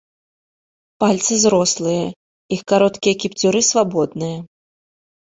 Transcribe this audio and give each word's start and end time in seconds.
Пальцы 1.01 1.33
зрослыя, 1.43 2.05
іх 2.57 2.61
кароткія 2.73 3.15
кіпцюры 3.25 3.61
свабодныя. 3.71 4.37